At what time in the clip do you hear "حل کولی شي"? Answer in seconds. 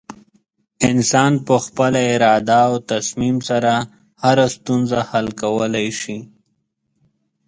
5.09-6.17